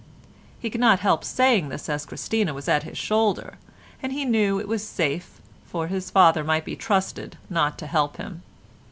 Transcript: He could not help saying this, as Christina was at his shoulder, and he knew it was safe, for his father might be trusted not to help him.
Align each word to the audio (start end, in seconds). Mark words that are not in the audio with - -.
He 0.59 0.71
could 0.71 0.81
not 0.81 1.01
help 1.01 1.23
saying 1.23 1.69
this, 1.69 1.87
as 1.87 2.07
Christina 2.07 2.55
was 2.55 2.67
at 2.67 2.81
his 2.81 2.97
shoulder, 2.97 3.59
and 4.01 4.11
he 4.11 4.25
knew 4.25 4.59
it 4.59 4.67
was 4.67 4.81
safe, 4.83 5.39
for 5.67 5.85
his 5.89 6.09
father 6.09 6.43
might 6.43 6.65
be 6.65 6.75
trusted 6.75 7.37
not 7.51 7.77
to 7.77 7.85
help 7.85 8.17
him. 8.17 8.41